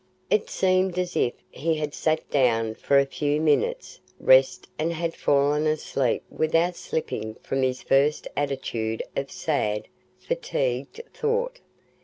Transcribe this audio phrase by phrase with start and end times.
[0.31, 5.13] It seemed as if he had sat down for a few minutes' rest and had
[5.15, 9.87] fallen asleep without slipping from his first attitude of sad,
[10.17, 11.59] fatigued thought.